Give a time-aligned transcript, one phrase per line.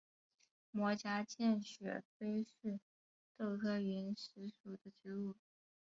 [0.71, 2.79] 膜荚见血飞是
[3.37, 5.35] 豆科云实属的植物。